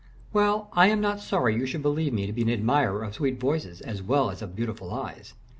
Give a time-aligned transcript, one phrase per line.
[0.33, 3.39] "Well, I am not sorry you should believe me to be an admirer of sweet
[3.39, 5.35] voices as well as of beautiful eyes.